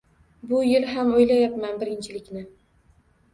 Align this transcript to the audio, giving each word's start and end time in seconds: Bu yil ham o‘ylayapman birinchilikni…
Bu 0.53 0.61
yil 0.67 0.87
ham 0.93 1.11
o‘ylayapman 1.17 1.77
birinchilikni… 1.85 2.43